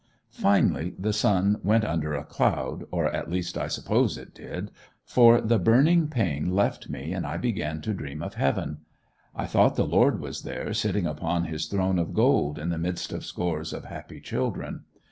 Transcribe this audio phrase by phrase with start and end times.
[0.33, 4.71] Finally the sun went under a cloud, or at least I suppose it did,
[5.05, 8.79] for the burning pain left me and I began to dream of Heaven;
[9.35, 13.13] I thought the Lord was there sitting upon His throne of gold in the midst
[13.13, 14.85] of scores of happy children.